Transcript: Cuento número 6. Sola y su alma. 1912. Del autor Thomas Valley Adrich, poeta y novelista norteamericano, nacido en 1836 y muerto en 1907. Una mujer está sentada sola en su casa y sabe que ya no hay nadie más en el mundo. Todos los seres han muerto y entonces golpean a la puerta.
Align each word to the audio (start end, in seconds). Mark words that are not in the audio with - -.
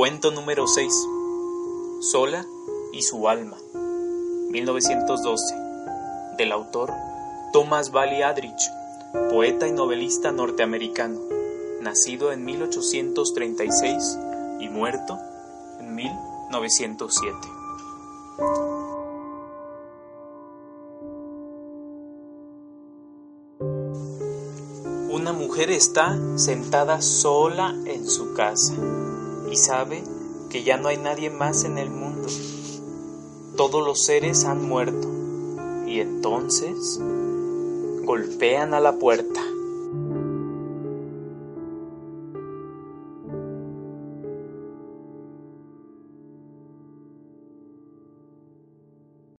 Cuento 0.00 0.30
número 0.30 0.66
6. 0.66 1.08
Sola 2.00 2.46
y 2.90 3.02
su 3.02 3.28
alma. 3.28 3.58
1912. 4.48 5.54
Del 6.38 6.52
autor 6.52 6.90
Thomas 7.52 7.90
Valley 7.90 8.22
Adrich, 8.22 8.62
poeta 9.28 9.68
y 9.68 9.72
novelista 9.72 10.32
norteamericano, 10.32 11.20
nacido 11.82 12.32
en 12.32 12.46
1836 12.46 14.18
y 14.60 14.70
muerto 14.70 15.18
en 15.80 15.94
1907. 15.94 17.36
Una 25.10 25.34
mujer 25.34 25.70
está 25.70 26.18
sentada 26.38 27.02
sola 27.02 27.76
en 27.84 28.08
su 28.08 28.32
casa 28.32 28.72
y 29.50 29.56
sabe 29.56 30.04
que 30.48 30.62
ya 30.62 30.76
no 30.76 30.88
hay 30.88 30.96
nadie 30.96 31.30
más 31.30 31.64
en 31.64 31.78
el 31.78 31.90
mundo. 31.90 32.28
Todos 33.56 33.84
los 33.84 34.04
seres 34.04 34.44
han 34.44 34.66
muerto 34.66 35.08
y 35.86 36.00
entonces 36.00 37.00
golpean 38.04 38.74
a 38.74 38.80
la 38.80 38.92
puerta. 38.98 39.40